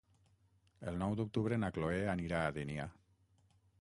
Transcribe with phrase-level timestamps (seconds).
[0.91, 2.89] El nou d'octubre na Cloè anirà a Dénia.